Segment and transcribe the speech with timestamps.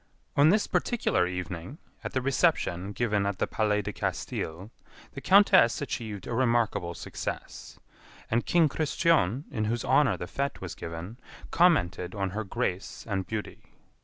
[0.35, 4.71] On this particular evening, at the reception given at the Palais de Castille,
[5.13, 7.79] the Countess achieved a remarkable success;
[8.31, 11.19] and King Christian, in whose honor the fête was given,
[11.51, 13.61] commented on her grace and beauty.